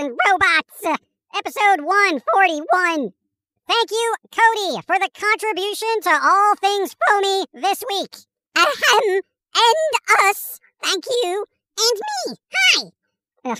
And 0.00 0.16
Robots, 0.26 0.98
episode 1.36 1.84
141. 1.84 3.12
Thank 3.68 3.90
you, 3.90 4.14
Cody, 4.32 4.80
for 4.86 4.98
the 4.98 5.10
contribution 5.12 6.00
to 6.04 6.10
all 6.10 6.54
things 6.56 6.96
phony 7.06 7.44
this 7.52 7.84
week. 7.86 8.16
Ahem, 8.56 9.20
and 9.54 10.20
us. 10.26 10.58
Thank 10.82 11.04
you, 11.22 11.44
and 11.78 12.00
me. 12.00 12.36
Hi. 12.54 12.82
Ugh. 13.44 13.58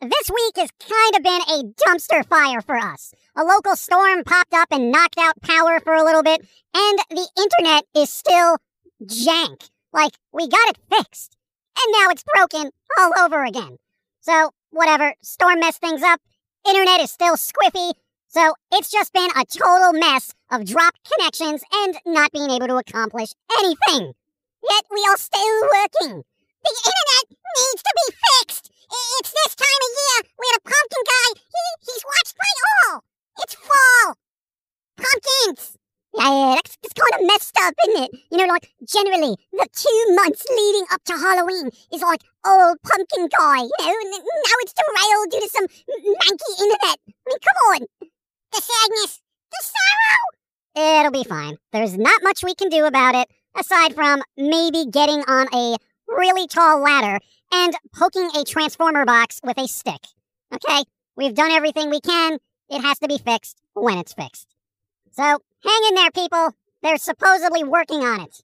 This 0.00 0.30
week 0.30 0.56
has 0.56 0.70
kind 0.80 1.14
of 1.14 1.22
been 1.22 1.42
a 1.42 1.72
dumpster 1.86 2.26
fire 2.26 2.60
for 2.62 2.76
us. 2.76 3.14
A 3.36 3.44
local 3.44 3.76
storm 3.76 4.24
popped 4.24 4.54
up 4.54 4.72
and 4.72 4.90
knocked 4.90 5.18
out 5.18 5.40
power 5.40 5.78
for 5.78 5.94
a 5.94 6.04
little 6.04 6.24
bit, 6.24 6.40
and 6.74 6.98
the 7.10 7.28
internet 7.38 7.84
is 7.94 8.10
still 8.10 8.56
jank. 9.04 9.70
Like, 9.92 10.14
we 10.32 10.48
got 10.48 10.70
it 10.70 10.78
fixed. 10.90 11.36
And 11.80 11.92
now 11.92 12.10
it's 12.10 12.24
broken 12.24 12.72
all 12.98 13.12
over 13.20 13.44
again. 13.44 13.78
So, 14.20 14.50
whatever, 14.70 15.14
storm 15.22 15.60
messed 15.60 15.80
things 15.80 16.02
up. 16.02 16.20
Internet 16.66 17.00
is 17.00 17.10
still 17.10 17.36
squiffy. 17.36 17.92
So, 18.28 18.54
it's 18.72 18.90
just 18.90 19.12
been 19.12 19.30
a 19.36 19.44
total 19.44 19.92
mess 19.92 20.32
of 20.52 20.64
dropped 20.64 21.00
connections 21.10 21.62
and 21.72 21.96
not 22.06 22.30
being 22.32 22.50
able 22.50 22.68
to 22.68 22.76
accomplish 22.76 23.30
anything. 23.58 24.12
Yet 24.62 24.84
we 24.90 25.04
are 25.08 25.16
still 25.16 25.60
working. 25.62 26.22
The 26.62 26.74
internet 26.84 27.24
needs 27.30 27.82
to 27.82 27.92
be 27.96 28.14
fixed. 28.14 28.70
It's 29.18 29.32
this 29.32 29.54
time 29.54 29.82
of 29.82 29.92
year 29.98 30.30
where 30.36 30.54
the 30.54 30.70
pumpkin 30.70 31.04
guy, 31.06 31.40
he, 31.40 31.92
he's 31.92 32.04
watched 32.04 32.36
by 32.36 32.52
all. 32.92 33.04
It's 33.38 33.54
fall. 33.54 34.16
Pumpkins. 34.96 35.78
Yeah, 36.14 36.28
yeah, 36.28 36.58
kind 37.10 37.22
of 37.22 37.26
messed 37.26 37.56
up, 37.62 37.74
isn't 37.88 38.04
it? 38.04 38.10
You 38.30 38.38
know, 38.38 38.46
like, 38.46 38.72
generally, 38.86 39.36
the 39.52 39.68
two 39.72 40.14
months 40.14 40.44
leading 40.48 40.86
up 40.92 41.02
to 41.04 41.12
Halloween 41.12 41.70
is 41.92 42.02
like 42.02 42.22
old 42.46 42.78
pumpkin 42.82 43.28
guy, 43.28 43.58
you 43.62 43.72
know, 43.80 43.96
and 44.02 44.10
now 44.10 44.56
it's 44.60 44.74
derailed 44.74 45.30
due 45.30 45.40
to 45.40 45.48
some 45.48 45.66
manky 45.66 46.62
internet. 46.62 46.98
I 47.06 47.26
mean, 47.26 47.38
come 47.40 47.60
on. 47.74 47.80
The 48.52 48.60
sadness, 48.60 49.20
the 49.50 49.62
sorrow. 49.62 50.98
It'll 51.00 51.12
be 51.12 51.24
fine. 51.24 51.56
There's 51.72 51.98
not 51.98 52.22
much 52.22 52.44
we 52.44 52.54
can 52.54 52.68
do 52.68 52.84
about 52.84 53.14
it, 53.14 53.28
aside 53.56 53.94
from 53.94 54.22
maybe 54.36 54.86
getting 54.90 55.22
on 55.26 55.48
a 55.54 55.76
really 56.08 56.46
tall 56.46 56.80
ladder 56.80 57.20
and 57.52 57.74
poking 57.94 58.30
a 58.36 58.44
transformer 58.44 59.04
box 59.04 59.40
with 59.42 59.58
a 59.58 59.66
stick. 59.66 60.00
Okay? 60.52 60.84
We've 61.16 61.34
done 61.34 61.50
everything 61.50 61.90
we 61.90 62.00
can. 62.00 62.38
It 62.68 62.82
has 62.82 62.98
to 63.00 63.08
be 63.08 63.18
fixed 63.18 63.60
when 63.74 63.98
it's 63.98 64.12
fixed. 64.12 64.46
So, 65.12 65.22
hang 65.22 65.82
in 65.88 65.94
there, 65.96 66.10
people. 66.12 66.54
They're 66.82 66.98
supposedly 66.98 67.64
working 67.64 68.00
on 68.00 68.22
it. 68.22 68.42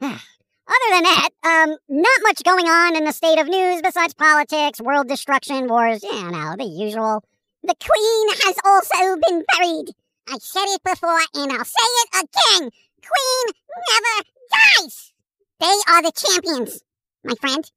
Other 0.02 0.90
than 0.90 1.02
that, 1.02 1.28
um, 1.44 1.76
not 1.88 2.18
much 2.22 2.42
going 2.44 2.66
on 2.66 2.96
in 2.96 3.04
the 3.04 3.12
state 3.12 3.38
of 3.38 3.48
news 3.48 3.82
besides 3.82 4.14
politics, 4.14 4.80
world 4.80 5.08
destruction, 5.08 5.68
wars, 5.68 6.02
you 6.02 6.30
know, 6.30 6.54
the 6.56 6.64
usual. 6.64 7.22
The 7.62 7.74
Queen 7.78 8.28
has 8.44 8.56
also 8.64 9.16
been 9.28 9.44
buried. 9.54 9.94
I 10.28 10.38
said 10.38 10.64
it 10.66 10.82
before 10.82 11.20
and 11.34 11.52
I'll 11.52 11.64
say 11.64 11.72
it 11.82 12.08
again. 12.14 12.70
Queen 13.02 13.54
never 13.90 14.28
dies. 14.50 15.12
They 15.60 15.92
are 15.92 16.02
the 16.02 16.12
champions, 16.12 16.82
my 17.24 17.34
friend. 17.40 17.70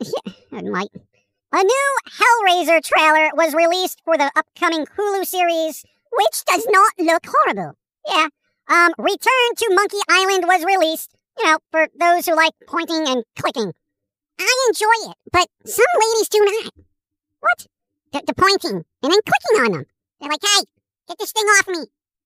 my. 0.50 0.86
A 1.54 1.62
new 1.62 1.96
Hellraiser 2.08 2.82
trailer 2.82 3.30
was 3.34 3.54
released 3.54 4.00
for 4.04 4.16
the 4.16 4.30
upcoming 4.34 4.86
Hulu 4.86 5.26
series, 5.26 5.84
which 6.12 6.44
does 6.46 6.66
not 6.70 6.92
look 6.98 7.26
horrible. 7.26 7.76
Yeah. 8.08 8.28
Um, 8.68 8.92
Return 8.98 9.48
to 9.56 9.74
Monkey 9.74 9.98
Island 10.08 10.44
was 10.46 10.64
released, 10.64 11.14
you 11.38 11.46
know, 11.46 11.58
for 11.70 11.88
those 11.98 12.26
who 12.26 12.36
like 12.36 12.52
pointing 12.66 13.06
and 13.06 13.24
clicking. 13.38 13.72
I 14.38 14.66
enjoy 14.68 15.10
it, 15.10 15.16
but 15.32 15.48
some 15.64 15.84
ladies 16.00 16.28
do 16.28 16.38
not. 16.44 16.72
What? 17.40 17.66
The, 18.12 18.22
the 18.26 18.34
pointing 18.34 18.84
and 19.02 19.12
then 19.12 19.20
clicking 19.24 19.66
on 19.66 19.72
them. 19.72 19.86
They're 20.20 20.30
like, 20.30 20.40
hey, 20.42 20.64
get 21.08 21.18
this 21.18 21.32
thing 21.32 21.44
off 21.44 21.68
me. 21.68 21.84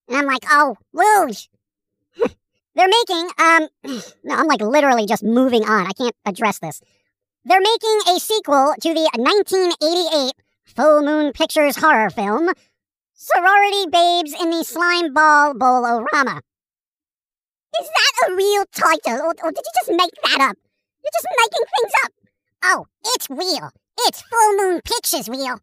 And 0.09 0.17
I'm 0.19 0.27
like, 0.27 0.45
oh, 0.51 0.77
rude. 0.93 1.37
They're 2.75 2.89
making, 2.89 3.31
um, 3.39 3.69
no, 4.25 4.35
I'm 4.35 4.47
like 4.47 4.61
literally 4.61 5.07
just 5.07 5.25
moving 5.25 5.65
on. 5.65 5.87
I 5.87 5.93
can't 5.93 6.15
address 6.25 6.59
this. 6.59 6.81
They're 7.45 7.61
making 7.61 8.15
a 8.15 8.21
sequel 8.21 8.75
to 8.81 8.95
the 8.95 9.09
1988 9.15 10.33
Full 10.65 11.03
Moon 11.03 11.33
Pictures 11.33 11.77
horror 11.77 12.11
film, 12.11 12.51
Sorority 13.19 13.87
Babes 13.91 14.35
in 14.39 14.51
the 14.51 14.63
Slime 14.63 15.15
Ball 15.15 15.55
Bowl-O-Rama. 15.55 16.43
Is 17.81 17.89
that 17.89 18.29
a 18.29 18.35
real 18.35 18.65
title, 18.73 19.25
or, 19.25 19.35
or 19.43 19.53
did 19.53 19.65
you 19.65 19.73
just 19.81 19.91
make 19.91 20.13
that 20.23 20.51
up? 20.51 20.57
You're 21.03 21.13
just 21.15 21.27
making 21.39 21.67
things 21.81 21.93
up. 22.05 22.13
Oh, 22.63 22.87
it's 23.07 23.31
real. 23.31 23.71
It's 24.01 24.21
Full 24.21 24.57
Moon 24.59 24.83
Pictures 24.85 25.31
real. 25.31 25.61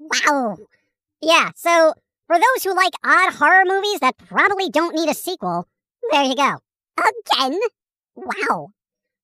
Wow. 0.00 0.56
Yeah, 1.22 1.50
so 1.54 1.94
for 2.26 2.36
those 2.36 2.64
who 2.64 2.74
like 2.74 2.94
odd 3.04 3.34
horror 3.34 3.64
movies 3.66 4.00
that 4.00 4.18
probably 4.18 4.68
don't 4.68 4.96
need 4.96 5.08
a 5.08 5.14
sequel, 5.14 5.68
there 6.10 6.24
you 6.24 6.34
go. 6.34 6.56
Again? 6.98 7.60
Wow. 8.16 8.70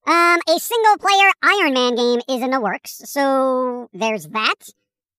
Um, 0.06 0.40
a 0.48 0.60
single 0.60 0.98
player 0.98 1.32
Iron 1.42 1.74
Man 1.74 1.96
game 1.96 2.20
is 2.28 2.42
in 2.42 2.50
the 2.50 2.60
works, 2.60 3.02
so 3.06 3.88
there's 3.92 4.28
that. 4.28 4.54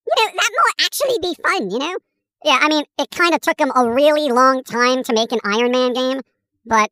You 0.08 0.26
know, 0.26 0.32
that 0.34 0.52
might 0.56 0.86
actually 0.86 1.18
be 1.22 1.36
fun, 1.44 1.70
you 1.72 1.80
know? 1.80 1.98
Yeah, 2.44 2.60
I 2.62 2.68
mean, 2.70 2.86
it 3.00 3.10
kind 3.12 3.34
of 3.34 3.42
took 3.42 3.58
them 3.58 3.72
a 3.76 3.92
really 3.92 4.30
long 4.30 4.64
time 4.64 5.04
to 5.04 5.14
make 5.14 5.32
an 5.32 5.40
Iron 5.44 5.72
Man 5.72 5.94
game, 5.94 6.22
but 6.66 6.92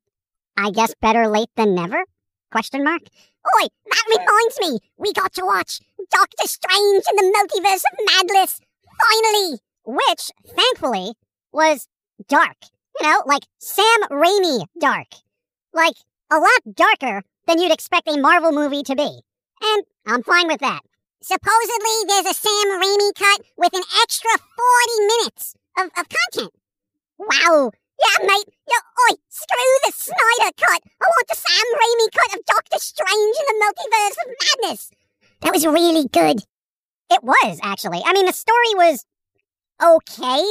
I 0.57 0.71
guess 0.71 0.93
better 1.01 1.27
late 1.27 1.49
than 1.55 1.75
never? 1.75 2.05
Question 2.51 2.83
mark. 2.83 3.01
Oi, 3.03 3.67
that 3.85 4.03
reminds 4.09 4.59
me, 4.59 4.79
we 4.97 5.13
got 5.13 5.33
to 5.33 5.45
watch 5.45 5.81
Doctor 6.09 6.47
Strange 6.47 7.03
in 7.09 7.15
the 7.15 7.31
Multiverse 7.37 7.83
of 7.91 8.27
Madness, 8.27 8.59
finally! 9.03 9.59
Which, 9.85 10.31
thankfully, 10.55 11.13
was 11.51 11.87
dark. 12.27 12.55
You 12.99 13.07
know, 13.07 13.21
like 13.25 13.43
Sam 13.59 14.01
Raimi 14.09 14.65
dark. 14.79 15.07
Like, 15.73 15.95
a 16.31 16.37
lot 16.37 16.75
darker 16.75 17.21
than 17.45 17.59
you'd 17.59 17.71
expect 17.71 18.07
a 18.07 18.17
Marvel 18.17 18.51
movie 18.51 18.83
to 18.83 18.95
be. 18.95 19.19
And 19.61 19.83
I'm 20.07 20.23
fine 20.23 20.47
with 20.47 20.61
that. 20.61 20.81
Supposedly, 21.25 21.97
there's 22.07 22.27
a 22.27 22.35
Sam 22.35 22.67
Raimi 22.79 23.15
cut 23.15 23.41
with 23.57 23.73
an 23.73 23.81
extra 24.03 24.29
40 24.29 25.07
minutes 25.07 25.55
of, 25.75 25.85
of 25.97 26.05
content. 26.05 26.53
Wow. 27.17 27.71
Yeah, 27.97 28.27
mate. 28.27 28.53
Yo, 28.69 28.77
oi, 29.09 29.15
screw 29.27 29.75
the 29.85 29.91
Snyder 29.95 30.51
cut. 30.55 30.83
I 31.01 31.07
want 31.07 31.27
the 31.27 31.35
Sam 31.35 31.65
Raimi 31.81 32.11
cut 32.13 32.37
of 32.37 32.45
Doctor 32.45 32.77
Strange 32.77 33.35
in 33.39 33.45
the 33.47 33.65
Multiverse 33.65 34.17
of 34.23 34.35
Madness. 34.61 34.91
That 35.41 35.53
was 35.53 35.65
really 35.65 36.07
good. 36.07 36.43
It 37.09 37.23
was, 37.23 37.59
actually. 37.63 38.03
I 38.05 38.13
mean, 38.13 38.27
the 38.27 38.31
story 38.31 38.75
was 38.75 39.07
okay, 39.83 40.43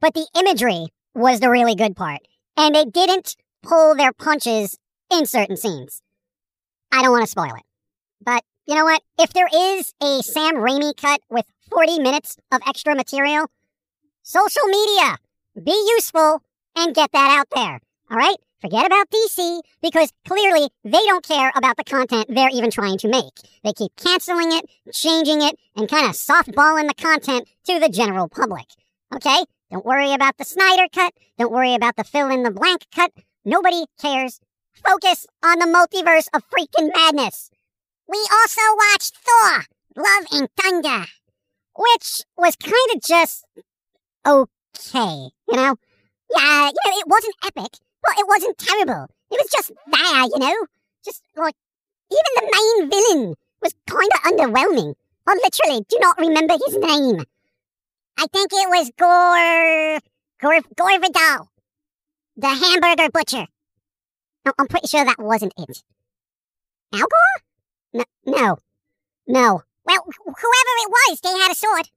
but 0.00 0.14
the 0.14 0.26
imagery 0.34 0.86
was 1.14 1.40
the 1.40 1.50
really 1.50 1.74
good 1.74 1.94
part. 1.94 2.20
And 2.56 2.74
they 2.74 2.86
didn't 2.86 3.36
pull 3.62 3.94
their 3.94 4.14
punches 4.14 4.78
in 5.12 5.26
certain 5.26 5.58
scenes. 5.58 6.00
I 6.90 7.02
don't 7.02 7.10
want 7.10 7.24
to 7.24 7.30
spoil 7.30 7.54
it. 7.54 7.64
But 8.24 8.44
you 8.66 8.74
know 8.74 8.84
what? 8.84 9.02
If 9.18 9.32
there 9.32 9.48
is 9.52 9.92
a 10.00 10.22
Sam 10.22 10.54
Raimi 10.54 10.96
cut 10.96 11.20
with 11.28 11.46
40 11.70 11.98
minutes 12.00 12.36
of 12.52 12.60
extra 12.66 12.94
material, 12.94 13.46
social 14.22 14.64
media, 14.66 15.16
be 15.62 15.72
useful 15.96 16.42
and 16.76 16.94
get 16.94 17.10
that 17.12 17.38
out 17.38 17.48
there. 17.54 17.80
All 18.10 18.16
right? 18.16 18.36
Forget 18.60 18.86
about 18.86 19.10
DC 19.10 19.60
because 19.82 20.12
clearly 20.26 20.68
they 20.84 21.04
don't 21.06 21.26
care 21.26 21.50
about 21.56 21.76
the 21.76 21.82
content 21.82 22.26
they're 22.28 22.50
even 22.52 22.70
trying 22.70 22.98
to 22.98 23.08
make. 23.08 23.32
They 23.64 23.72
keep 23.72 23.96
canceling 23.96 24.52
it, 24.52 24.66
changing 24.92 25.42
it, 25.42 25.56
and 25.74 25.88
kind 25.88 26.06
of 26.06 26.12
softballing 26.12 26.86
the 26.86 26.94
content 26.94 27.48
to 27.66 27.80
the 27.80 27.88
general 27.88 28.28
public. 28.28 28.66
Okay? 29.12 29.44
Don't 29.72 29.84
worry 29.84 30.14
about 30.14 30.38
the 30.38 30.44
Snyder 30.44 30.86
cut. 30.94 31.12
Don't 31.38 31.50
worry 31.50 31.74
about 31.74 31.96
the 31.96 32.04
fill 32.04 32.30
in 32.30 32.44
the 32.44 32.52
blank 32.52 32.86
cut. 32.94 33.10
Nobody 33.44 33.86
cares. 34.00 34.38
Focus 34.72 35.26
on 35.44 35.58
the 35.58 35.66
multiverse 35.66 36.28
of 36.32 36.44
freaking 36.48 36.90
madness. 36.94 37.50
We 38.12 38.18
also 38.30 38.60
watched 38.76 39.16
Thor, 39.24 39.64
Love 39.96 40.26
and 40.32 40.48
Thunder, 40.60 41.06
which 41.74 42.20
was 42.36 42.56
kind 42.56 42.94
of 42.94 43.00
just 43.00 43.46
okay, 44.26 45.30
you 45.48 45.56
know? 45.56 45.76
Yeah, 46.36 46.66
you 46.66 46.90
know, 46.90 46.98
it 46.98 47.06
wasn't 47.06 47.36
epic, 47.42 47.72
but 48.02 48.18
it 48.18 48.28
wasn't 48.28 48.58
terrible. 48.58 49.06
It 49.30 49.40
was 49.40 49.50
just 49.50 49.72
there, 49.86 50.24
you 50.24 50.38
know? 50.38 50.66
Just 51.02 51.22
like, 51.36 51.54
even 52.10 52.32
the 52.36 52.50
main 52.52 52.90
villain 52.90 53.34
was 53.62 53.74
kind 53.88 54.10
of 54.14 54.30
underwhelming. 54.30 54.94
I 55.26 55.32
literally 55.32 55.86
do 55.88 55.96
not 55.98 56.20
remember 56.20 56.52
his 56.66 56.76
name. 56.76 57.24
I 58.18 58.26
think 58.26 58.50
it 58.52 58.68
was 58.68 58.90
Gorr. 58.98 60.00
Gore, 60.38 60.60
Gore 60.76 61.00
Vidal, 61.00 61.48
the 62.36 62.48
hamburger 62.48 63.08
butcher. 63.10 63.46
No, 64.44 64.52
I'm 64.58 64.66
pretty 64.66 64.88
sure 64.88 65.02
that 65.02 65.18
wasn't 65.18 65.54
it. 65.56 65.82
Al 66.92 67.06
No, 67.92 68.04
no. 69.26 69.62
Well, 69.84 70.04
whoever 70.06 70.74
it 70.78 70.90
was, 70.90 71.20
they 71.20 71.28
had 71.30 71.52
a 71.52 71.54
sword. 71.54 71.88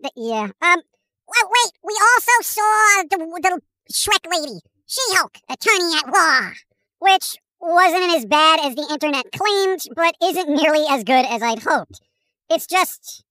The, 0.00 0.10
yeah. 0.16 0.48
Um. 0.60 0.82
Well, 1.28 1.50
wait. 1.50 1.72
We 1.82 1.94
also 2.14 2.32
saw 2.42 3.02
the 3.10 3.18
the 3.18 3.60
Shrek 3.92 4.30
lady, 4.30 4.60
She-Hulk, 4.86 5.38
attorney 5.48 5.96
at 5.96 6.12
law, 6.12 6.52
which 6.98 7.36
wasn't 7.60 8.16
as 8.16 8.26
bad 8.26 8.60
as 8.60 8.74
the 8.74 8.88
internet 8.90 9.26
claimed, 9.32 9.80
but 9.94 10.16
isn't 10.22 10.48
nearly 10.48 10.84
as 10.88 11.04
good 11.04 11.24
as 11.26 11.42
I'd 11.42 11.62
hoped. 11.62 12.00
It's 12.50 12.66
just 12.66 13.24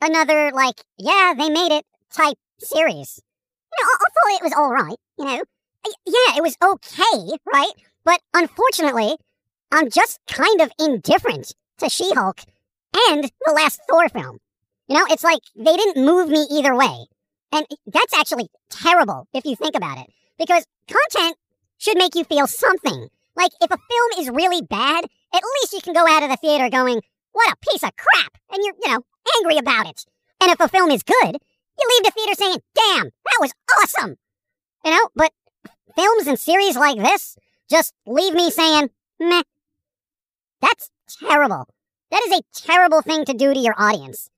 another 0.00 0.50
like, 0.52 0.82
yeah, 0.98 1.34
they 1.36 1.50
made 1.50 1.72
it 1.72 1.84
type 2.12 2.36
series. 2.60 3.20
You 3.72 3.84
know, 3.84 3.90
I, 3.90 3.96
I 4.00 4.08
thought 4.12 4.40
it 4.40 4.44
was 4.44 4.54
all 4.56 4.72
right. 4.72 4.98
You 5.18 5.24
know, 5.24 5.42
yeah, 6.06 6.36
it 6.36 6.42
was 6.42 6.56
okay, 6.62 7.36
right? 7.52 7.72
But 8.04 8.20
unfortunately, 8.34 9.16
I'm 9.70 9.90
just 9.90 10.18
kind 10.26 10.60
of 10.60 10.72
indifferent 10.78 11.54
to 11.78 11.88
She 11.88 12.12
Hulk 12.14 12.40
and 13.08 13.30
the 13.44 13.52
last 13.52 13.80
Thor 13.88 14.08
film. 14.08 14.38
You 14.88 14.96
know, 14.96 15.06
it's 15.10 15.24
like 15.24 15.40
they 15.54 15.76
didn't 15.76 16.04
move 16.04 16.28
me 16.28 16.46
either 16.50 16.74
way. 16.74 17.06
And 17.52 17.66
that's 17.86 18.14
actually 18.14 18.48
terrible 18.70 19.28
if 19.32 19.44
you 19.44 19.56
think 19.56 19.76
about 19.76 19.98
it. 19.98 20.06
Because 20.38 20.66
content 20.86 21.36
should 21.78 21.98
make 21.98 22.14
you 22.14 22.24
feel 22.24 22.46
something. 22.46 23.08
Like, 23.36 23.52
if 23.60 23.70
a 23.70 23.78
film 23.78 24.20
is 24.20 24.30
really 24.30 24.62
bad, 24.62 25.04
at 25.32 25.42
least 25.60 25.72
you 25.72 25.80
can 25.80 25.94
go 25.94 26.06
out 26.08 26.22
of 26.22 26.30
the 26.30 26.36
theater 26.36 26.68
going, 26.68 27.00
what 27.32 27.52
a 27.52 27.70
piece 27.70 27.82
of 27.82 27.94
crap! 27.96 28.36
And 28.50 28.62
you're, 28.64 28.74
you 28.82 28.92
know, 28.92 29.04
angry 29.36 29.58
about 29.58 29.88
it. 29.88 30.04
And 30.40 30.50
if 30.50 30.60
a 30.60 30.68
film 30.68 30.90
is 30.90 31.02
good, 31.02 31.36
you 31.78 31.88
leave 31.88 32.04
the 32.04 32.12
theater 32.14 32.34
saying, 32.34 32.58
damn, 32.74 33.04
that 33.04 33.38
was 33.40 33.52
awesome! 33.80 34.16
You 34.84 34.92
know, 34.92 35.08
but 35.14 35.32
films 35.94 36.26
and 36.26 36.38
series 36.38 36.76
like 36.76 36.98
this 36.98 37.36
just 37.70 37.94
leave 38.06 38.34
me 38.34 38.50
saying, 38.50 38.90
meh. 39.20 39.42
That's 40.60 40.90
terrible. 41.20 41.66
That 42.10 42.22
is 42.26 42.38
a 42.38 42.42
terrible 42.54 43.02
thing 43.02 43.24
to 43.26 43.34
do 43.34 43.52
to 43.52 43.60
your 43.60 43.74
audience. 43.76 44.30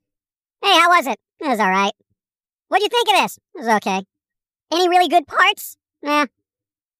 Hey, 0.62 0.78
how 0.78 0.88
was 0.90 1.06
it? 1.06 1.18
It 1.40 1.48
was 1.48 1.60
alright. 1.60 1.92
What'd 2.68 2.82
you 2.82 2.88
think 2.88 3.08
of 3.08 3.22
this? 3.22 3.38
It 3.54 3.58
was 3.58 3.68
okay. 3.76 4.04
Any 4.72 4.88
really 4.88 5.08
good 5.08 5.26
parts? 5.26 5.76
Nah. 6.02 6.26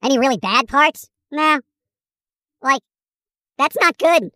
Any 0.02 0.18
really 0.18 0.38
bad 0.38 0.68
parts? 0.68 1.08
Nah. 1.30 1.58
Like, 2.62 2.82
that's 3.58 3.76
not 3.80 3.98
good. 3.98 4.30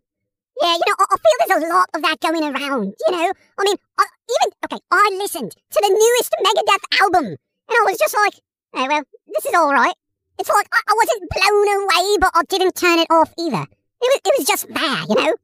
Yeah, 0.63 0.75
you 0.75 0.83
know, 0.87 0.95
I 0.99 1.17
feel 1.17 1.49
there's 1.49 1.65
a 1.65 1.75
lot 1.75 1.89
of 1.95 2.03
that 2.03 2.21
going 2.21 2.45
around, 2.45 2.95
you 3.07 3.13
know? 3.13 3.33
I 3.59 3.65
mean, 3.65 3.77
I, 3.99 4.07
even, 4.31 4.53
okay, 4.65 4.83
I 4.91 5.11
listened 5.19 5.51
to 5.51 5.81
the 5.81 5.89
newest 5.89 6.35
Megadeth 6.45 7.03
album, 7.03 7.27
and 7.27 7.39
I 7.71 7.83
was 7.87 7.99
just 7.99 8.15
like, 8.15 8.35
hey, 8.75 8.89
well, 8.89 9.03
this 9.27 9.47
is 9.47 9.55
alright. 9.55 9.95
It's 10.39 10.49
like 10.49 10.69
I, 10.73 10.81
I 10.87 10.95
wasn't 10.95 11.31
blown 11.31 11.83
away, 11.83 12.17
but 12.21 12.31
I 12.35 12.43
didn't 12.49 12.77
turn 12.77 12.99
it 12.99 13.09
off 13.11 13.33
either. 13.39 13.67
It 14.05 14.13
was, 14.13 14.21
it 14.25 14.35
was 14.39 14.47
just 14.47 14.69
there, 14.69 15.05
you 15.09 15.15
know? 15.15 15.35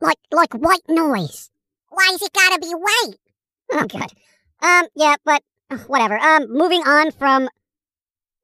Like, 0.00 0.18
like 0.30 0.52
white 0.54 0.88
noise. 0.88 1.50
Why 1.88 2.08
Why's 2.10 2.22
it 2.22 2.32
gotta 2.32 2.60
be 2.60 2.72
white? 2.72 3.16
Oh, 3.72 3.86
God. 3.86 4.12
Um, 4.62 4.88
yeah, 4.94 5.16
but 5.24 5.42
whatever. 5.86 6.18
Um, 6.18 6.46
moving 6.50 6.82
on 6.82 7.12
from 7.12 7.48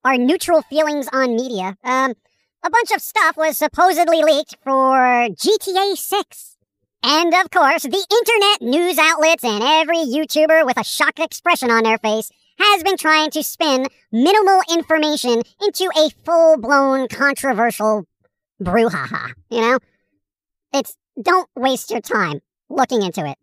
our 0.05 0.17
neutral 0.17 0.63
feelings 0.63 1.09
on 1.13 1.37
media. 1.37 1.77
Um, 1.85 2.15
a 2.65 2.71
bunch 2.71 2.91
of 2.91 3.03
stuff 3.03 3.37
was 3.37 3.57
supposedly 3.57 4.23
leaked 4.23 4.57
for 4.65 5.29
GTA 5.29 5.97
6. 5.97 6.57
And 7.03 7.35
of 7.35 7.51
course, 7.51 7.83
the 7.83 8.07
internet 8.11 8.63
news 8.63 8.99
outlets 8.99 9.45
and 9.45 9.63
every 9.63 9.99
YouTuber 9.99 10.65
with 10.65 10.79
a 10.79 10.85
shocked 10.85 11.21
expression 11.21 11.71
on 11.71 11.85
their 11.85 11.99
face 11.99 12.31
has 12.59 12.83
been 12.83 12.97
trying 12.97 13.31
to 13.31 13.43
spin 13.43 13.87
minimal 14.11 14.63
information 14.73 15.43
into 15.61 15.91
a 15.97 16.11
full 16.25 16.57
blown 16.59 17.07
controversial 17.09 18.07
brouhaha. 18.63 19.33
You 19.51 19.61
know? 19.61 19.79
It's 20.73 20.97
don't 21.21 21.49
waste 21.57 21.91
your 21.91 22.01
time 22.01 22.41
looking 22.69 23.03
into 23.03 23.25
it. 23.25 23.39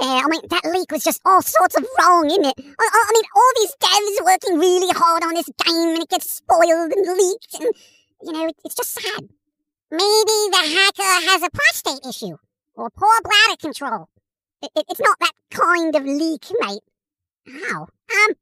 Yeah, 0.00 0.22
I 0.24 0.28
mean, 0.28 0.40
that 0.50 0.64
leak 0.64 0.90
was 0.90 1.04
just 1.04 1.20
all 1.24 1.40
sorts 1.40 1.76
of 1.76 1.86
wrong, 1.98 2.26
isn't 2.26 2.44
it? 2.44 2.54
I, 2.58 2.88
I 2.92 3.12
mean, 3.14 3.24
all 3.36 3.52
these 3.56 3.76
devs 3.78 4.24
working 4.24 4.58
really 4.58 4.92
hard 4.92 5.22
on 5.22 5.34
this 5.34 5.48
game 5.64 5.90
and 5.90 6.02
it 6.02 6.08
gets 6.08 6.30
spoiled 6.30 6.92
and 6.92 7.16
leaked 7.16 7.54
and 7.60 7.72
you 8.22 8.32
know, 8.32 8.50
it's 8.64 8.74
just 8.74 8.92
sad. 8.92 9.28
Maybe 9.90 10.38
the 10.50 10.56
hacker 10.56 11.30
has 11.30 11.42
a 11.42 11.50
prostate 11.50 12.06
issue 12.08 12.36
or 12.74 12.90
poor 12.90 13.20
bladder 13.22 13.56
control. 13.60 14.08
It, 14.62 14.70
it, 14.74 14.86
it's 14.88 15.00
not 15.00 15.18
that 15.20 15.32
kind 15.50 15.94
of 15.94 16.04
leak, 16.04 16.46
mate. 16.60 16.82
How? 17.46 17.82
Um, 17.82 18.34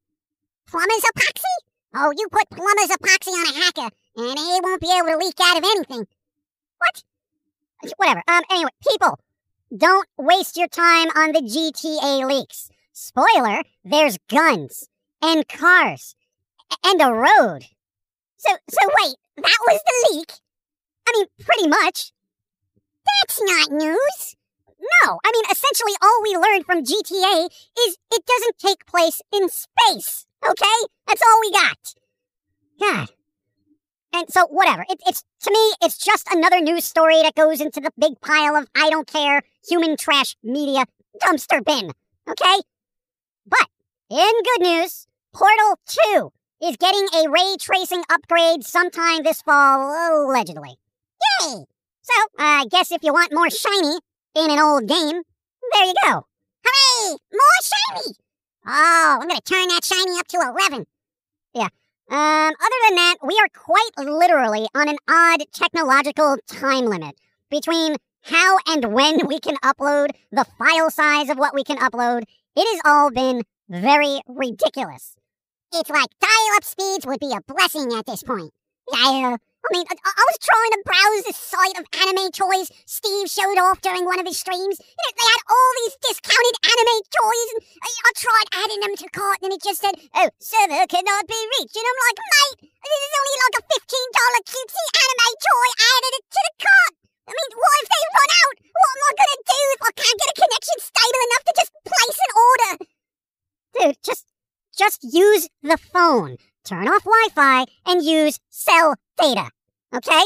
plumber's 0.67 1.05
epoxy? 1.15 1.53
Oh, 1.95 2.11
you 2.17 2.27
put 2.31 2.49
plumber's 2.49 2.97
epoxy 2.97 3.29
on 3.29 3.47
a 3.47 3.63
hacker, 3.63 3.95
and 4.15 4.37
he 4.37 4.59
won't 4.61 4.81
be 4.81 4.91
able 4.91 5.09
to 5.09 5.17
leak 5.17 5.39
out 5.41 5.57
of 5.57 5.63
anything. 5.63 6.07
What? 6.77 7.03
Whatever. 7.97 8.23
Um, 8.27 8.43
anyway, 8.49 8.69
people, 8.87 9.19
don't 9.75 10.07
waste 10.17 10.57
your 10.57 10.67
time 10.67 11.07
on 11.15 11.31
the 11.31 11.41
GTA 11.41 12.27
leaks. 12.27 12.69
Spoiler, 12.91 13.63
there's 13.83 14.17
guns 14.29 14.87
and 15.21 15.47
cars 15.47 16.15
and 16.85 17.01
a 17.01 17.11
road. 17.11 17.65
So, 18.37 18.55
so 18.69 18.89
wait, 19.01 19.15
that 19.37 19.57
was 19.67 19.81
the 19.85 20.15
leak? 20.15 20.31
I 21.07 21.11
mean, 21.15 21.27
pretty 21.39 21.67
much. 21.67 22.11
That's 23.05 23.41
not 23.41 23.71
news. 23.71 24.35
No, 24.79 25.19
I 25.23 25.31
mean, 25.33 25.43
essentially 25.49 25.93
all 26.01 26.21
we 26.21 26.35
learned 26.35 26.65
from 26.65 26.83
GTA 26.83 27.49
is 27.87 27.97
it 28.11 28.25
doesn't 28.25 28.59
take 28.59 28.85
place 28.85 29.21
in 29.33 29.49
space, 29.49 30.25
okay? 30.47 30.87
That's 31.07 31.21
all 31.21 31.39
we 31.41 31.51
got. 31.51 31.93
God. 32.79 33.09
And 34.13 34.29
so, 34.29 34.45
whatever. 34.45 34.85
It, 34.87 35.01
it's, 35.07 35.23
to 35.41 35.51
me, 35.51 35.73
it's 35.81 35.97
just 35.97 36.27
another 36.31 36.61
news 36.61 36.85
story 36.85 37.21
that 37.23 37.33
goes 37.33 37.59
into 37.59 37.81
the 37.81 37.91
big 37.97 38.21
pile 38.21 38.55
of 38.55 38.67
I 38.75 38.89
don't 38.91 39.07
care 39.07 39.41
human 39.67 39.97
trash 39.97 40.35
media 40.43 40.85
dumpster 41.21 41.65
bin, 41.65 41.91
okay? 42.29 42.61
But, 43.47 43.67
in 44.11 44.31
good 44.43 44.61
news, 44.61 45.07
Portal 45.33 45.79
2 45.87 46.31
is 46.63 46.77
getting 46.77 47.07
a 47.15 47.29
ray 47.29 47.55
tracing 47.59 48.03
upgrade 48.09 48.63
sometime 48.63 49.23
this 49.23 49.41
fall, 49.41 50.27
allegedly. 50.27 50.77
Yay! 51.41 51.65
So, 52.01 52.13
I 52.37 52.65
guess 52.69 52.91
if 52.91 53.03
you 53.03 53.13
want 53.13 53.33
more 53.33 53.49
shiny 53.49 53.97
in 54.35 54.51
an 54.51 54.59
old 54.59 54.87
game, 54.87 55.23
there 55.71 55.85
you 55.85 55.93
go. 56.05 56.27
Hooray! 56.63 57.17
More 57.31 57.95
shiny! 57.95 58.15
Oh, 58.65 59.17
I'm 59.21 59.27
gonna 59.27 59.41
turn 59.41 59.67
that 59.69 59.83
shiny 59.83 60.19
up 60.19 60.27
to 60.27 60.37
11. 60.37 60.85
Um, 62.09 62.17
other 62.19 62.79
than 62.87 62.95
that, 62.95 63.15
we 63.23 63.39
are 63.39 63.47
quite 63.53 63.89
literally 63.97 64.67
on 64.75 64.89
an 64.89 64.97
odd 65.09 65.43
technological 65.53 66.37
time 66.47 66.85
limit 66.85 67.15
between 67.49 67.95
how 68.23 68.57
and 68.67 68.93
when 68.93 69.27
we 69.27 69.39
can 69.39 69.55
upload, 69.57 70.09
the 70.31 70.45
file 70.57 70.89
size 70.89 71.29
of 71.29 71.37
what 71.37 71.53
we 71.53 71.63
can 71.63 71.77
upload. 71.77 72.23
It 72.55 72.67
has 72.73 72.81
all 72.85 73.11
been 73.11 73.43
very 73.69 74.21
ridiculous. 74.27 75.15
It's 75.73 75.89
like 75.89 76.09
dial-up 76.19 76.63
speeds 76.63 77.05
would 77.05 77.19
be 77.19 77.33
a 77.33 77.41
blessing 77.53 77.91
at 77.93 78.05
this 78.05 78.21
point. 78.23 78.51
Yeah, 78.93 79.37
I 79.63 79.69
mean, 79.71 79.87
I, 79.87 79.95
I, 79.95 80.23
was 80.27 80.39
trying 80.43 80.71
to 80.75 80.83
browse 80.83 81.23
the 81.23 81.31
site 81.31 81.77
of 81.79 81.87
anime 82.03 82.35
toys 82.35 82.67
Steve 82.83 83.31
showed 83.31 83.55
off 83.55 83.79
during 83.79 84.03
one 84.03 84.19
of 84.19 84.27
his 84.27 84.35
streams. 84.35 84.75
You 84.75 84.91
know, 84.99 85.11
they 85.15 85.23
had 85.23 85.43
all 85.47 85.71
these 85.79 85.95
discounted 86.03 86.57
anime 86.67 86.99
toys, 87.07 87.49
and 87.55 87.61
I, 87.79 87.89
I 88.03 88.11
tried 88.11 88.47
adding 88.59 88.81
them 88.83 88.95
to 88.99 89.07
cart, 89.15 89.39
and 89.39 89.55
it 89.55 89.63
just 89.63 89.79
said, 89.79 89.95
"Oh, 90.19 90.27
server 90.43 90.83
cannot 90.91 91.31
be 91.31 91.39
reached." 91.55 91.79
And 91.79 91.87
I'm 91.87 91.99
like, 92.03 92.19
"Mate, 92.19 92.59
this 92.67 93.01
is 93.07 93.13
only 93.15 93.35
like 93.39 93.57
a 93.63 93.67
fifteen 93.71 94.07
dollar 94.11 94.41
cutesy 94.43 94.85
anime 94.99 95.31
toy. 95.31 95.69
Added 95.79 96.13
it 96.19 96.25
to 96.27 96.41
the 96.43 96.55
cart. 96.59 96.93
I 97.23 97.31
mean, 97.31 97.51
what 97.55 97.79
if 97.79 97.87
they 97.87 98.03
run 98.19 98.31
out? 98.43 98.55
What 98.67 98.91
am 98.99 99.03
I 99.07 99.11
gonna 99.15 99.41
do 99.47 99.61
if 99.63 99.81
I 99.87 99.91
can't 99.95 100.19
get 100.19 100.33
a 100.33 100.39
connection 100.43 100.77
stable 100.91 101.23
enough 101.23 101.43
to 101.47 101.53
just 101.55 101.71
place 101.87 102.19
an 102.19 102.31
order?" 102.35 102.73
Dude, 103.79 103.99
just 104.03 104.27
just 104.75 104.99
use 105.07 105.47
the 105.63 105.79
phone. 105.79 106.35
Turn 106.65 106.87
off 106.87 107.03
Wi-Fi 107.03 107.65
and 107.85 108.03
use 108.03 108.39
cell 108.49 108.95
data. 109.17 109.49
Okay? 109.93 110.23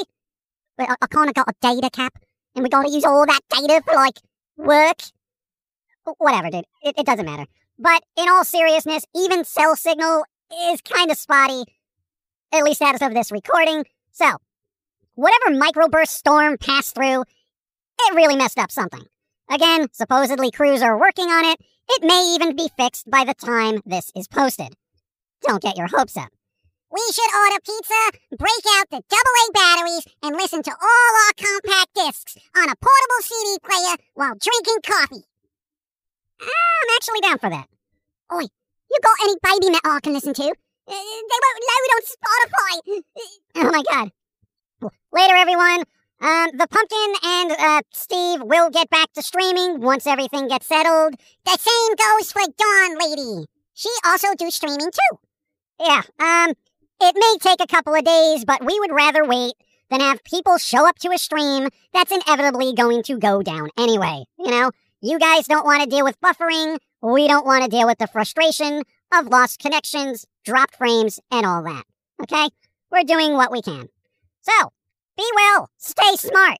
I, 0.79 0.96
I 1.01 1.08
kind 1.08 1.29
of 1.29 1.36
got 1.36 1.50
a 1.50 1.53
data 1.62 1.89
cap, 1.91 2.13
and 2.56 2.63
we 2.63 2.70
gotta 2.70 2.89
use 2.89 3.06
all 3.06 3.25
that 3.25 3.41
data 3.50 3.82
for 3.84 3.96
like 3.96 4.20
work. 4.56 4.98
Whatever, 6.20 6.50
dude. 6.50 6.65
It, 6.84 6.96
it 7.00 7.06
doesn't 7.06 7.25
matter. 7.25 7.46
But 7.79 8.03
in 8.15 8.29
all 8.29 8.46
seriousness, 8.46 9.03
even 9.15 9.44
cell 9.44 9.75
signal 9.75 10.25
is 10.72 10.82
kind 10.82 11.12
of 11.12 11.17
spotty, 11.17 11.63
at 12.53 12.63
least 12.63 12.82
as 12.82 13.01
of 13.01 13.13
this 13.13 13.32
recording. 13.32 13.86
So, 14.12 14.38
whatever 15.15 15.60
microburst 15.60 16.10
storm 16.10 16.58
passed 16.58 16.96
through, 16.96 17.22
it 17.22 18.15
really 18.15 18.36
messed 18.36 18.60
up 18.60 18.72
something. 18.72 19.03
Again, 19.50 19.88
supposedly 19.91 20.51
crews 20.51 20.82
are 20.82 21.00
working 21.00 21.25
on 21.25 21.46
it. 21.46 21.60
It 21.89 22.03
may 22.03 22.34
even 22.36 22.56
be 22.56 22.70
fixed 22.77 23.10
by 23.10 23.24
the 23.24 23.34
time 23.34 23.82
this 23.86 24.12
is 24.15 24.27
posted. 24.27 24.74
Don't 25.41 25.62
get 25.62 25.77
your 25.77 25.88
hopes 25.88 26.17
up. 26.17 26.29
We 26.91 27.03
should 27.12 27.36
order 27.36 27.60
pizza, 27.65 28.17
break 28.38 28.63
out 28.77 28.89
the 28.89 29.03
AA 29.12 29.51
batteries, 29.53 30.06
and 30.24 30.36
listen 30.36 30.63
to 30.63 30.72
all 30.72 31.12
our 31.27 31.34
compact 31.36 31.94
discs 31.94 32.38
on 32.56 32.70
a 32.70 32.75
portable 32.75 33.22
CD 33.22 33.58
player 33.62 33.96
while 34.13 34.36
drinking 34.39 34.82
coffee. 34.84 35.25
I'm 36.41 36.96
actually 36.96 37.22
down 37.22 37.39
for 37.39 37.50
that. 37.50 37.67
Oi, 38.34 38.44
you 38.44 38.98
got 39.03 39.17
any 39.24 39.36
Babymetal 39.36 39.98
I 39.98 40.00
can 40.01 40.13
listen 40.13 40.34
to? 40.34 40.44
Uh, 40.44 40.51
they 40.88 41.39
won't 41.44 41.63
load 41.67 41.91
on 41.96 42.01
Spotify. 42.08 43.01
Oh 43.56 43.72
my 43.72 43.84
god. 43.91 44.12
Later, 45.12 45.36
everyone. 45.36 45.84
Um, 46.20 46.50
the 46.58 46.67
pumpkin 46.67 47.13
and 47.24 47.51
uh, 47.51 47.82
Steve 47.94 48.41
will 48.41 48.70
get 48.70 48.89
back 48.89 49.12
to 49.13 49.22
streaming 49.22 49.82
once 49.82 50.08
everything 50.08 50.48
gets 50.48 50.65
settled. 50.67 51.15
The 51.46 51.58
same 51.60 51.96
goes 51.96 52.32
for 52.32 52.41
Dawn 52.58 52.98
Lady. 52.98 53.46
She 53.74 53.89
also 54.06 54.29
do 54.36 54.50
streaming 54.50 54.89
too. 54.91 55.27
Yeah. 55.80 56.02
Um, 56.20 56.54
it 57.00 57.16
may 57.16 57.36
take 57.40 57.62
a 57.62 57.68
couple 57.68 57.94
of 57.94 58.04
days, 58.04 58.46
but 58.46 58.66
we 58.66 58.80
would 58.80 58.92
rather 58.92 59.24
wait 59.26 59.54
than 59.90 60.00
have 60.02 60.24
people 60.24 60.58
show 60.58 60.88
up 60.88 60.98
to 61.00 61.12
a 61.12 61.18
stream 61.18 61.70
that's 61.94 62.12
inevitably 62.12 62.74
going 62.74 63.04
to 63.04 63.18
go 63.18 63.42
down 63.42 63.70
anyway. 63.78 64.24
You 64.38 64.52
know, 64.52 64.72
you 65.02 65.20
guys 65.20 65.48
don't 65.48 65.66
want 65.66 65.84
to 65.84 65.90
deal 65.90 66.04
with 66.04 66.20
buffering. 66.20 66.80
We 67.02 67.28
don't 67.28 67.46
want 67.46 67.64
to 67.64 67.70
deal 67.70 67.86
with 67.86 68.00
the 68.00 68.08
frustration 68.08 68.82
of 69.14 69.28
lost 69.28 69.60
connections, 69.60 70.26
dropped 70.44 70.76
frames, 70.76 71.20
and 71.32 71.46
all 71.46 71.64
that. 71.64 71.84
Okay? 72.24 72.50
We're 72.92 73.04
doing 73.04 73.34
what 73.34 73.52
we 73.52 73.62
can. 73.62 73.90
So, 74.42 74.72
be 75.16 75.26
well, 75.36 75.70
stay 75.78 76.16
smart. 76.16 76.58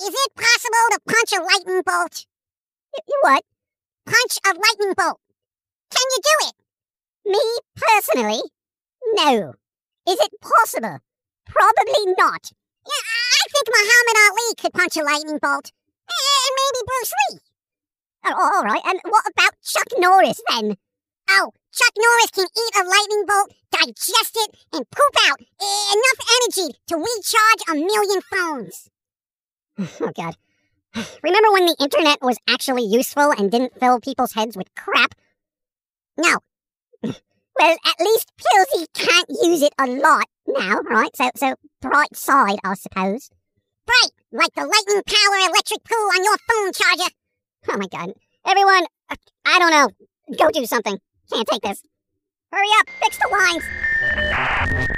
Is 0.00 0.14
it 0.14 0.34
possible 0.34 0.86
to 0.92 1.00
punch 1.06 1.32
a 1.32 1.42
lightning 1.42 1.82
bolt? 1.84 2.26
You 3.08 3.18
what? 3.22 3.44
Punch 4.06 4.38
a 4.46 4.48
lightning 4.48 4.94
bolt. 4.96 5.20
Can 5.90 6.06
you 6.10 6.18
do 6.22 6.48
it? 6.48 6.54
Me 7.32 7.40
personally? 7.76 8.40
No. 9.14 9.54
Is 10.08 10.18
it 10.20 10.40
possible? 10.40 10.98
Probably 11.46 12.14
not. 12.16 12.52
Yeah, 12.86 13.06
I 13.06 13.44
think 13.50 13.66
Muhammad 13.68 14.16
Ali 14.24 14.54
could 14.56 14.72
punch 14.72 14.96
a 14.96 15.02
lightning 15.02 15.38
bolt. 15.40 15.72
And 16.08 16.56
maybe 16.56 16.86
Bruce 16.86 17.12
Lee. 17.30 17.40
Oh, 18.26 18.52
all 18.56 18.64
right. 18.64 18.82
And 18.86 19.00
what 19.04 19.24
about 19.30 19.52
Chuck 19.62 19.86
Norris 19.98 20.40
then? 20.48 20.76
Oh, 21.28 21.52
Chuck 21.72 21.92
Norris 21.96 22.30
can 22.32 22.46
eat 22.46 22.76
a 22.76 22.88
lightning 22.88 23.24
bolt, 23.26 23.52
digest 23.70 24.36
it, 24.36 24.56
and 24.72 24.90
poop 24.90 25.14
out 25.28 25.40
enough 25.40 26.20
energy 26.42 26.76
to 26.88 26.96
recharge 26.96 27.62
a 27.68 27.74
million 27.74 28.20
phones. 28.30 28.90
oh, 30.00 30.12
God. 30.14 30.36
Remember 31.22 31.52
when 31.52 31.66
the 31.66 31.76
internet 31.80 32.20
was 32.20 32.38
actually 32.48 32.84
useful 32.84 33.30
and 33.30 33.50
didn't 33.50 33.78
fill 33.78 34.00
people's 34.00 34.32
heads 34.32 34.56
with 34.56 34.74
crap? 34.74 35.14
No. 36.16 36.38
Well, 37.60 37.76
at 37.84 38.00
least 38.00 38.32
Pilsy 38.38 38.86
can't 38.94 39.28
use 39.42 39.62
it 39.62 39.74
a 39.78 39.86
lot 39.86 40.26
now, 40.46 40.80
right? 40.80 41.14
So, 41.14 41.30
so 41.36 41.54
bright 41.82 42.16
side, 42.16 42.58
I 42.64 42.74
suppose. 42.74 43.30
Bright, 43.86 44.12
like 44.32 44.54
the 44.54 44.62
lightning 44.62 45.02
power 45.06 45.36
electric 45.48 45.84
pool 45.84 46.10
on 46.16 46.24
your 46.24 46.38
phone 46.48 46.72
charger. 46.72 47.10
Oh 47.68 47.76
my 47.76 47.86
god. 47.86 48.14
Everyone, 48.46 48.86
uh, 49.10 49.16
I 49.44 49.58
don't 49.58 49.70
know. 49.70 49.90
Go 50.38 50.50
do 50.50 50.64
something. 50.64 50.98
Can't 51.30 51.46
take 51.48 51.62
this. 51.62 51.82
Hurry 52.50 52.68
up, 52.80 52.88
fix 53.02 53.18
the 53.18 53.28
lines. 53.28 54.96